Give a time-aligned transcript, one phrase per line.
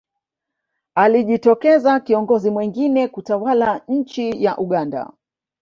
[0.95, 5.11] alijitokeza kiongozi mwingine kutawala nchi ya uganda